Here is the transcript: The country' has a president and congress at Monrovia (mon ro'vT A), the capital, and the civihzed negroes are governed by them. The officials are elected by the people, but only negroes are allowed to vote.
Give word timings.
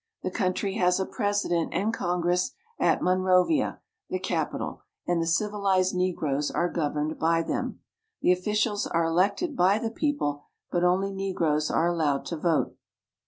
The 0.23 0.31
country' 0.31 0.73
has 0.79 0.99
a 0.99 1.05
president 1.05 1.75
and 1.75 1.93
congress 1.93 2.53
at 2.79 3.03
Monrovia 3.03 3.63
(mon 3.63 3.71
ro'vT 3.71 3.75
A), 3.75 3.79
the 4.13 4.17
capital, 4.19 4.81
and 5.05 5.21
the 5.21 5.27
civihzed 5.27 5.93
negroes 5.93 6.49
are 6.49 6.71
governed 6.71 7.19
by 7.19 7.43
them. 7.43 7.81
The 8.21 8.31
officials 8.31 8.87
are 8.87 9.03
elected 9.05 9.55
by 9.55 9.77
the 9.77 9.91
people, 9.91 10.41
but 10.71 10.83
only 10.83 11.11
negroes 11.11 11.69
are 11.69 11.85
allowed 11.87 12.25
to 12.25 12.37
vote. 12.37 12.75